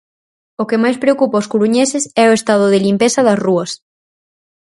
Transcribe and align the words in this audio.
O 0.61 0.63
que 0.69 0.81
máis 0.83 0.97
preocupa 1.03 1.41
os 1.41 1.49
coruñeses 1.51 2.03
é 2.23 2.25
o 2.27 2.35
estado 2.39 2.65
de 2.73 2.83
limpeza 2.87 3.21
das 3.27 3.41
rúas. 3.45 3.71